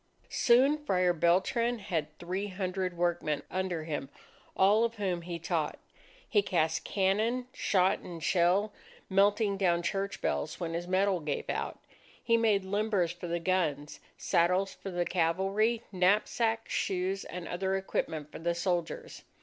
[0.29, 4.09] Soon Friar Beltran had three hundred workmen under him,
[4.57, 5.77] all of whom he taught.
[6.27, 8.73] He cast cannon, shot, and shell,
[9.11, 11.77] melting down church bells when his metal gave out.
[12.23, 18.31] He made limbers for the guns, saddles for the cavalry, knapsacks, shoes, and other equipment
[18.31, 19.21] for the soldiers.